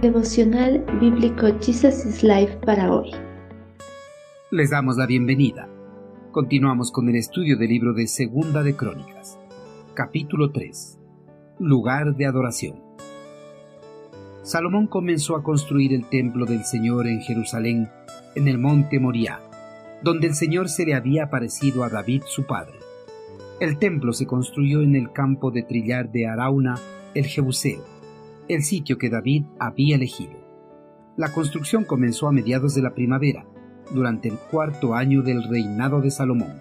Devocional 0.00 0.82
Bíblico 0.98 1.46
Jesus 1.60 2.06
is 2.06 2.22
Life 2.22 2.56
para 2.64 2.90
hoy. 2.90 3.10
Les 4.50 4.70
damos 4.70 4.96
la 4.96 5.04
bienvenida. 5.04 5.68
Continuamos 6.32 6.90
con 6.90 7.10
el 7.10 7.16
estudio 7.16 7.58
del 7.58 7.68
libro 7.68 7.92
de 7.92 8.06
Segunda 8.06 8.62
de 8.62 8.74
Crónicas. 8.74 9.38
Capítulo 9.92 10.52
3. 10.52 10.98
Lugar 11.58 12.16
de 12.16 12.24
adoración. 12.24 12.82
Salomón 14.42 14.86
comenzó 14.86 15.36
a 15.36 15.42
construir 15.42 15.92
el 15.92 16.08
templo 16.08 16.46
del 16.46 16.64
Señor 16.64 17.06
en 17.06 17.20
Jerusalén, 17.20 17.90
en 18.34 18.48
el 18.48 18.56
monte 18.56 18.98
Moriah, 18.98 19.42
donde 20.02 20.28
el 20.28 20.34
Señor 20.34 20.70
se 20.70 20.86
le 20.86 20.94
había 20.94 21.24
aparecido 21.24 21.84
a 21.84 21.90
David 21.90 22.22
su 22.24 22.46
padre. 22.46 22.78
El 23.60 23.78
templo 23.78 24.14
se 24.14 24.26
construyó 24.26 24.80
en 24.80 24.96
el 24.96 25.12
campo 25.12 25.50
de 25.50 25.62
trillar 25.62 26.10
de 26.10 26.26
Arauna, 26.26 26.78
el 27.12 27.26
Jebuseo, 27.26 27.99
el 28.54 28.64
sitio 28.64 28.98
que 28.98 29.10
David 29.10 29.44
había 29.60 29.94
elegido. 29.94 30.32
La 31.16 31.32
construcción 31.32 31.84
comenzó 31.84 32.26
a 32.26 32.32
mediados 32.32 32.74
de 32.74 32.82
la 32.82 32.94
primavera, 32.94 33.46
durante 33.92 34.28
el 34.28 34.38
cuarto 34.38 34.94
año 34.94 35.22
del 35.22 35.44
reinado 35.48 36.00
de 36.00 36.10
Salomón. 36.10 36.60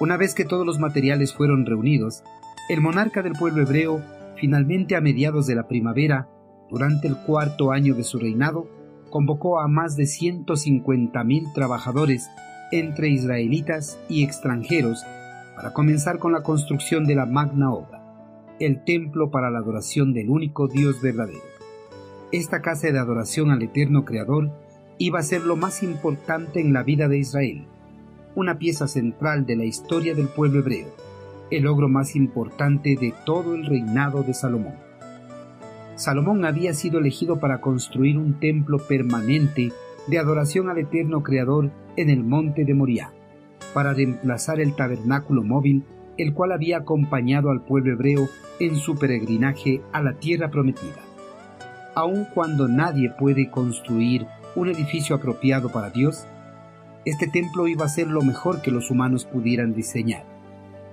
Una 0.00 0.16
vez 0.16 0.34
que 0.34 0.44
todos 0.44 0.66
los 0.66 0.80
materiales 0.80 1.32
fueron 1.32 1.64
reunidos, 1.64 2.24
el 2.68 2.80
monarca 2.80 3.22
del 3.22 3.34
pueblo 3.34 3.62
hebreo, 3.62 4.02
finalmente 4.36 4.96
a 4.96 5.00
mediados 5.00 5.46
de 5.46 5.54
la 5.54 5.68
primavera, 5.68 6.28
durante 6.68 7.06
el 7.06 7.16
cuarto 7.16 7.70
año 7.70 7.94
de 7.94 8.02
su 8.02 8.18
reinado, 8.18 8.68
convocó 9.10 9.60
a 9.60 9.68
más 9.68 9.94
de 9.96 10.04
150.000 10.04 11.52
trabajadores 11.52 12.28
entre 12.72 13.10
israelitas 13.10 13.98
y 14.08 14.24
extranjeros 14.24 15.04
para 15.54 15.72
comenzar 15.72 16.18
con 16.18 16.32
la 16.32 16.42
construcción 16.42 17.04
de 17.06 17.14
la 17.14 17.26
magna 17.26 17.72
obra 17.72 17.97
el 18.60 18.84
templo 18.84 19.30
para 19.30 19.50
la 19.50 19.58
adoración 19.58 20.12
del 20.12 20.30
único 20.30 20.68
Dios 20.68 21.00
verdadero. 21.00 21.40
Esta 22.32 22.60
casa 22.60 22.90
de 22.90 22.98
adoración 22.98 23.50
al 23.50 23.62
eterno 23.62 24.04
Creador 24.04 24.50
iba 24.98 25.20
a 25.20 25.22
ser 25.22 25.42
lo 25.42 25.56
más 25.56 25.82
importante 25.82 26.60
en 26.60 26.72
la 26.72 26.82
vida 26.82 27.08
de 27.08 27.18
Israel, 27.18 27.66
una 28.34 28.58
pieza 28.58 28.88
central 28.88 29.46
de 29.46 29.56
la 29.56 29.64
historia 29.64 30.14
del 30.14 30.28
pueblo 30.28 30.60
hebreo, 30.60 30.88
el 31.50 31.62
logro 31.62 31.88
más 31.88 32.16
importante 32.16 32.96
de 33.00 33.14
todo 33.24 33.54
el 33.54 33.64
reinado 33.64 34.22
de 34.22 34.34
Salomón. 34.34 34.74
Salomón 35.94 36.44
había 36.44 36.74
sido 36.74 36.98
elegido 36.98 37.40
para 37.40 37.60
construir 37.60 38.18
un 38.18 38.38
templo 38.38 38.78
permanente 38.78 39.72
de 40.06 40.18
adoración 40.18 40.68
al 40.68 40.78
eterno 40.78 41.22
Creador 41.22 41.70
en 41.96 42.10
el 42.10 42.24
monte 42.24 42.64
de 42.64 42.74
Moriah, 42.74 43.12
para 43.72 43.94
reemplazar 43.94 44.60
el 44.60 44.74
tabernáculo 44.74 45.42
móvil 45.42 45.84
el 46.18 46.34
cual 46.34 46.52
había 46.52 46.78
acompañado 46.78 47.50
al 47.50 47.62
pueblo 47.62 47.92
hebreo 47.92 48.28
en 48.60 48.76
su 48.76 48.96
peregrinaje 48.96 49.80
a 49.92 50.02
la 50.02 50.14
tierra 50.14 50.50
prometida. 50.50 51.00
Aun 51.94 52.26
cuando 52.34 52.68
nadie 52.68 53.10
puede 53.10 53.50
construir 53.50 54.26
un 54.54 54.68
edificio 54.68 55.16
apropiado 55.16 55.70
para 55.70 55.90
Dios, 55.90 56.26
este 57.04 57.28
templo 57.28 57.68
iba 57.68 57.84
a 57.84 57.88
ser 57.88 58.08
lo 58.08 58.22
mejor 58.22 58.60
que 58.60 58.70
los 58.70 58.90
humanos 58.90 59.24
pudieran 59.24 59.72
diseñar. 59.72 60.24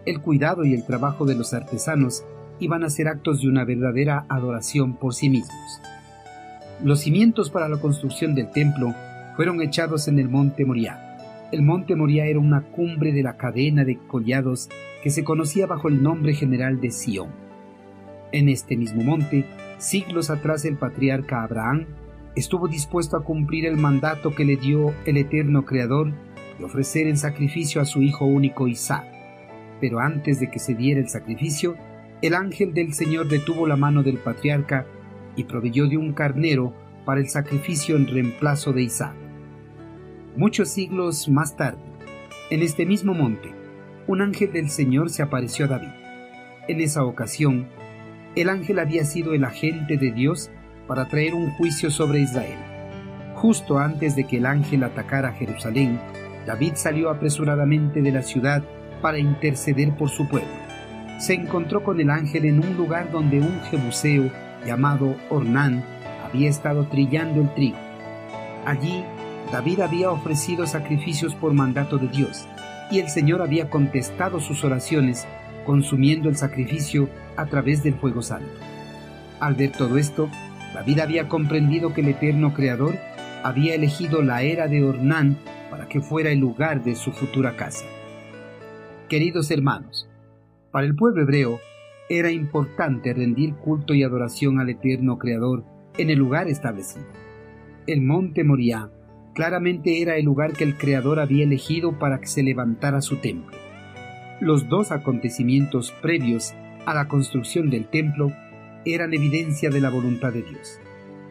El 0.06 0.22
cuidado 0.22 0.64
y 0.64 0.74
el 0.74 0.86
trabajo 0.86 1.26
de 1.26 1.36
los 1.36 1.54
artesanos 1.54 2.24
iban 2.60 2.84
a 2.84 2.90
ser 2.90 3.08
actos 3.08 3.42
de 3.42 3.50
una 3.50 3.66
verdadera 3.66 4.26
adoración 4.30 4.96
por 4.96 5.14
sí 5.14 5.30
mismos. 5.30 5.82
Los 6.84 7.02
cimientos 7.02 7.50
para 7.50 7.68
la 7.68 7.78
construcción 7.78 8.36
del 8.36 8.52
templo 8.52 8.94
fueron 9.36 9.62
echados 9.62 10.08
en 10.08 10.20
el 10.20 10.30
monte 10.30 10.66
Moriah. 10.66 11.48
El 11.52 11.64
monte 11.64 11.96
Moriah 11.96 12.26
era 12.28 12.40
una 12.40 12.62
cumbre 12.62 13.12
de 13.12 13.24
la 13.24 13.38
cadena 13.38 13.84
de 13.84 13.98
collados 13.98 14.70
que 15.06 15.12
se 15.12 15.24
conocía 15.24 15.68
bajo 15.68 15.88
el 15.88 16.02
nombre 16.02 16.34
general 16.34 16.82
de 16.82 16.90
Sión. 16.90 17.30
En 18.32 18.50
este 18.50 18.76
mismo 18.76 19.04
monte, 19.04 19.46
siglos 19.78 20.32
atrás 20.32 20.66
el 20.66 20.78
patriarca 20.78 21.44
Abraham 21.44 21.86
estuvo 22.36 22.68
dispuesto 22.68 23.16
a 23.16 23.24
cumplir 23.24 23.68
el 23.68 23.78
mandato 23.78 24.34
que 24.34 24.46
le 24.46 24.58
dio 24.58 24.96
el 25.06 25.18
eterno 25.18 25.64
Creador 25.64 26.12
de 26.58 26.66
ofrecer 26.66 27.06
en 27.06 27.18
sacrificio 27.18 27.82
a 27.82 27.86
su 27.86 28.02
hijo 28.02 28.26
único 28.26 28.68
Isaac. 28.68 29.06
Pero 29.80 30.00
antes 30.00 30.40
de 30.40 30.50
que 30.50 30.58
se 30.58 30.74
diera 30.74 31.00
el 31.02 31.08
sacrificio, 31.08 31.76
el 32.24 32.34
ángel 32.34 32.74
del 32.74 32.96
Señor 32.96 33.28
detuvo 33.28 33.68
la 33.68 33.76
mano 33.76 34.02
del 34.02 34.18
patriarca 34.18 34.88
y 35.36 35.44
proveyó 35.44 35.88
de 35.88 35.98
un 35.98 36.14
carnero 36.14 36.74
para 37.06 37.22
el 37.22 37.30
sacrificio 37.30 37.96
en 37.96 38.08
reemplazo 38.08 38.74
de 38.74 38.82
Isaac. 38.82 39.14
Muchos 40.36 40.70
siglos 40.70 41.30
más 41.30 41.56
tarde, 41.56 41.84
en 42.50 42.64
este 42.64 42.88
mismo 42.88 43.14
monte, 43.14 43.65
un 44.08 44.22
ángel 44.22 44.52
del 44.52 44.70
Señor 44.70 45.10
se 45.10 45.24
apareció 45.24 45.66
a 45.66 45.70
David. 45.70 45.90
En 46.68 46.80
esa 46.80 47.04
ocasión, 47.04 47.68
el 48.36 48.50
ángel 48.50 48.80
había 48.80 49.04
sido 49.04 49.34
el 49.34 49.44
agente 49.44 49.98
de 49.98 50.12
Dios 50.12 50.52
para 50.88 51.08
traer 51.08 51.34
un 51.34 51.52
juicio 51.52 51.90
sobre 51.90 52.20
Israel. 52.20 52.60
Justo 53.34 53.80
antes 53.80 54.16
de 54.16 54.26
que 54.26 54.38
el 54.38 54.46
ángel 54.46 54.84
atacara 54.84 55.34
Jerusalén, 55.34 56.00
David 56.46 56.74
salió 56.76 57.10
apresuradamente 57.10 58.02
de 58.02 58.12
la 58.12 58.22
ciudad 58.22 58.64
para 59.02 59.18
interceder 59.18 59.96
por 59.96 60.10
su 60.10 60.28
pueblo. 60.28 60.50
Se 61.18 61.34
encontró 61.34 61.84
con 61.84 62.00
el 62.00 62.10
ángel 62.12 62.46
en 62.46 62.64
un 62.64 62.78
lugar 62.78 63.12
donde 63.12 63.40
un 63.40 63.60
jebuseo 63.72 64.32
llamado 64.66 65.16
Ornán 65.30 65.84
había 66.24 66.50
estado 66.50 66.86
trillando 66.88 67.42
el 67.42 67.54
trigo. 67.56 67.78
Allí, 68.66 69.04
David 69.52 69.80
había 69.80 70.12
ofrecido 70.12 70.68
sacrificios 70.68 71.34
por 71.36 71.54
mandato 71.54 71.98
de 71.98 72.08
Dios 72.08 72.48
y 72.92 73.00
el 73.00 73.10
Señor 73.10 73.42
había 73.42 73.70
contestado 73.70 74.40
sus 74.40 74.64
oraciones 74.64 75.28
consumiendo 75.66 76.30
el 76.30 76.36
sacrificio 76.36 77.10
a 77.36 77.46
través 77.48 77.84
del 77.84 77.96
fuego 77.96 78.22
santo. 78.22 78.52
Al 79.40 79.56
ver 79.56 79.72
todo 79.72 79.98
esto, 79.98 80.30
David 80.74 81.00
había 81.00 81.28
comprendido 81.28 81.94
que 81.94 82.02
el 82.02 82.10
eterno 82.10 82.54
Creador 82.54 82.96
había 83.44 83.76
elegido 83.76 84.22
la 84.22 84.44
era 84.44 84.68
de 84.68 84.84
Ornán 84.84 85.38
para 85.70 85.88
que 85.88 86.02
fuera 86.02 86.32
el 86.32 86.40
lugar 86.40 86.84
de 86.84 86.96
su 86.96 87.12
futura 87.12 87.56
casa. 87.56 87.86
Queridos 89.10 89.52
hermanos, 89.52 90.08
para 90.72 90.88
el 90.88 90.96
pueblo 90.96 91.24
hebreo 91.24 91.60
era 92.10 92.32
importante 92.32 93.14
rendir 93.14 93.56
culto 93.56 93.94
y 93.94 94.04
adoración 94.04 94.60
al 94.60 94.70
eterno 94.70 95.18
Creador 95.18 95.64
en 95.98 96.10
el 96.10 96.20
lugar 96.20 96.48
establecido. 96.48 97.06
El 97.88 98.02
monte 98.02 98.44
Moriah 98.44 98.90
claramente 99.36 100.02
era 100.02 100.16
el 100.16 100.26
lugar 100.26 100.54
que 100.54 100.64
el 100.64 100.78
Creador 100.78 101.20
había 101.20 101.44
elegido 101.44 102.00
para 102.00 102.20
que 102.20 102.28
se 102.28 102.42
levantara 102.42 103.02
su 103.02 103.18
templo. 103.18 103.56
Los 104.40 104.70
dos 104.70 104.92
acontecimientos 104.92 105.92
previos 106.02 106.54
a 106.86 106.94
la 106.94 107.08
construcción 107.08 107.70
del 107.70 107.86
templo 107.86 108.32
eran 108.86 109.14
evidencia 109.14 109.70
de 109.70 109.82
la 109.82 109.90
voluntad 109.90 110.32
de 110.32 110.42
Dios. 110.42 110.80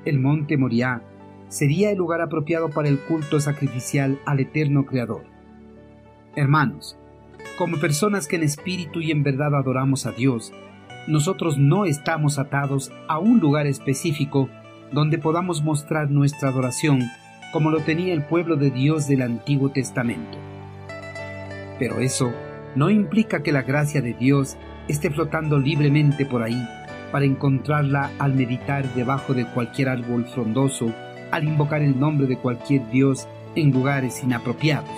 El 0.04 0.20
monte 0.20 0.58
Moriah 0.58 1.02
sería 1.48 1.90
el 1.90 1.98
lugar 1.98 2.20
apropiado 2.20 2.68
para 2.68 2.88
el 2.88 2.98
culto 2.98 3.40
sacrificial 3.40 4.20
al 4.26 4.40
eterno 4.40 4.84
Creador. 4.84 5.24
Hermanos, 6.36 6.98
como 7.56 7.78
personas 7.78 8.28
que 8.28 8.36
en 8.36 8.42
espíritu 8.42 9.00
y 9.00 9.12
en 9.12 9.22
verdad 9.22 9.54
adoramos 9.54 10.04
a 10.04 10.12
Dios, 10.12 10.52
nosotros 11.06 11.56
no 11.56 11.86
estamos 11.86 12.38
atados 12.38 12.92
a 13.08 13.18
un 13.18 13.40
lugar 13.40 13.66
específico 13.66 14.50
donde 14.92 15.18
podamos 15.18 15.62
mostrar 15.62 16.10
nuestra 16.10 16.50
adoración 16.50 17.02
como 17.54 17.70
lo 17.70 17.78
tenía 17.78 18.12
el 18.12 18.24
pueblo 18.24 18.56
de 18.56 18.72
Dios 18.72 19.06
del 19.06 19.22
Antiguo 19.22 19.70
Testamento. 19.70 20.36
Pero 21.78 22.00
eso 22.00 22.32
no 22.74 22.90
implica 22.90 23.44
que 23.44 23.52
la 23.52 23.62
gracia 23.62 24.02
de 24.02 24.12
Dios 24.12 24.56
esté 24.88 25.08
flotando 25.08 25.60
libremente 25.60 26.26
por 26.26 26.42
ahí 26.42 26.60
para 27.12 27.26
encontrarla 27.26 28.10
al 28.18 28.34
meditar 28.34 28.92
debajo 28.94 29.34
de 29.34 29.46
cualquier 29.46 29.88
árbol 29.88 30.24
frondoso, 30.24 30.92
al 31.30 31.44
invocar 31.44 31.80
el 31.80 31.96
nombre 31.96 32.26
de 32.26 32.38
cualquier 32.38 32.90
Dios 32.90 33.28
en 33.54 33.70
lugares 33.70 34.24
inapropiados. 34.24 34.90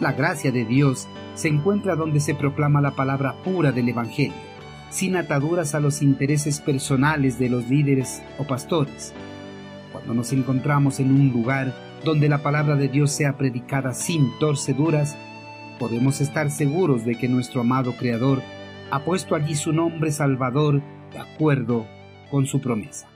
La 0.00 0.14
gracia 0.14 0.52
de 0.52 0.64
Dios 0.64 1.06
se 1.34 1.48
encuentra 1.48 1.96
donde 1.96 2.20
se 2.20 2.34
proclama 2.34 2.80
la 2.80 2.92
palabra 2.92 3.34
pura 3.44 3.72
del 3.72 3.90
Evangelio, 3.90 4.32
sin 4.88 5.16
ataduras 5.16 5.74
a 5.74 5.80
los 5.80 6.00
intereses 6.00 6.62
personales 6.62 7.38
de 7.38 7.50
los 7.50 7.68
líderes 7.68 8.22
o 8.38 8.44
pastores, 8.44 9.12
cuando 9.92 10.14
nos 10.14 10.32
encontramos 10.32 10.98
en 10.98 11.12
un 11.12 11.30
lugar 11.30 11.72
donde 12.04 12.28
la 12.28 12.42
palabra 12.42 12.74
de 12.74 12.88
Dios 12.88 13.12
sea 13.12 13.36
predicada 13.36 13.92
sin 13.92 14.36
torceduras, 14.38 15.16
podemos 15.78 16.20
estar 16.20 16.50
seguros 16.50 17.04
de 17.04 17.16
que 17.16 17.28
nuestro 17.28 17.60
amado 17.60 17.94
Creador 17.96 18.42
ha 18.90 19.04
puesto 19.04 19.34
allí 19.34 19.54
su 19.54 19.72
nombre 19.72 20.10
salvador 20.10 20.82
de 21.12 21.18
acuerdo 21.18 21.86
con 22.30 22.46
su 22.46 22.60
promesa. 22.60 23.11